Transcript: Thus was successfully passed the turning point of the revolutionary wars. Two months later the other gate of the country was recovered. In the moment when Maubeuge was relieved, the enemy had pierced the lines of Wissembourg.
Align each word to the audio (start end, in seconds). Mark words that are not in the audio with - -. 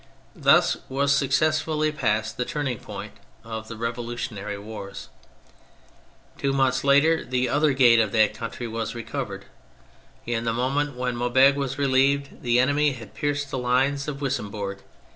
Thus 0.35 0.77
was 0.89 1.13
successfully 1.15 1.91
passed 1.91 2.35
the 2.35 2.43
turning 2.43 2.79
point 2.79 3.11
of 3.43 3.67
the 3.67 3.75
revolutionary 3.77 4.57
wars. 4.57 5.09
Two 6.39 6.51
months 6.53 6.83
later 6.83 7.23
the 7.23 7.47
other 7.47 7.73
gate 7.73 7.99
of 7.99 8.11
the 8.11 8.27
country 8.27 8.67
was 8.67 8.95
recovered. 8.95 9.45
In 10.25 10.43
the 10.43 10.53
moment 10.53 10.95
when 10.95 11.15
Maubeuge 11.15 11.53
was 11.55 11.77
relieved, 11.77 12.41
the 12.41 12.59
enemy 12.59 12.93
had 12.93 13.13
pierced 13.13 13.51
the 13.51 13.59
lines 13.59 14.07
of 14.07 14.21
Wissembourg. 14.21 14.79